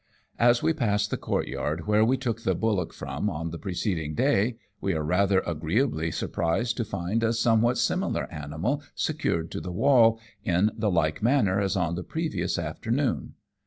[0.39, 4.57] As we pass the courtyard where we took the bullock from on the preceding day,
[4.81, 10.19] we are rather agreeably surprised to find a somewhat similar animal secured to the wall,
[10.43, 13.35] in the like manner as on the previous after noon.